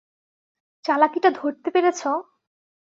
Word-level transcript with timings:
চালাকিটা 0.85 1.29
ধরতে 1.31 1.69
পেরেছো? 1.71 2.09